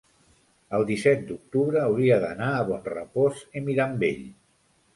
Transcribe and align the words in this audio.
El 0.77 0.85
disset 0.91 1.21
d'octubre 1.27 1.83
hauria 1.83 2.19
d'anar 2.25 2.49
a 2.55 2.65
Bonrepòs 2.73 3.45
i 3.61 3.65
Mirambell. 3.69 4.29